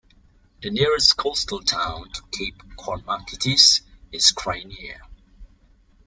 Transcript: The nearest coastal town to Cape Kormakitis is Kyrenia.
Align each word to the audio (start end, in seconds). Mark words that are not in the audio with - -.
The 0.63 0.71
nearest 0.71 1.15
coastal 1.15 1.61
town 1.61 2.09
to 2.13 2.23
Cape 2.31 2.57
Kormakitis 2.75 3.81
is 4.11 4.31
Kyrenia. 4.33 4.97